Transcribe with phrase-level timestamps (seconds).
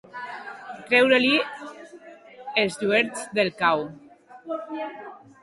[0.87, 1.29] Treure-li
[2.63, 3.87] els lluerts del cau.